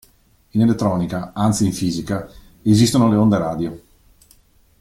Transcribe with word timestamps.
In 0.53 0.59
elettronica, 0.61 1.31
anzi 1.31 1.67
in 1.67 1.73
fisica, 1.73 2.27
esistono 2.63 3.07
le 3.07 3.15
onde 3.17 3.37
radio. 3.37 3.83